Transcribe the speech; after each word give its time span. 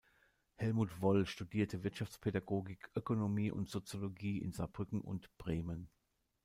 Helmut 0.55 0.99
Woll 0.99 1.27
studierte 1.27 1.83
Wirtschaftspädagogik, 1.83 2.89
Ökonomie 2.95 3.51
und 3.51 3.69
Soziologie 3.69 4.39
in 4.39 4.51
Saarbrücken 4.51 4.99
und 5.01 5.29
Bremen. 5.37 5.91